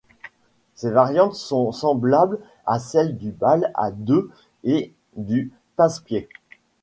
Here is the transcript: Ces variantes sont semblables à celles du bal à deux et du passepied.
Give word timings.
Ces 0.73 0.89
variantes 0.89 1.35
sont 1.35 1.71
semblables 1.71 2.39
à 2.65 2.79
celles 2.79 3.19
du 3.19 3.29
bal 3.31 3.71
à 3.75 3.91
deux 3.91 4.31
et 4.63 4.95
du 5.15 5.51
passepied. 5.75 6.27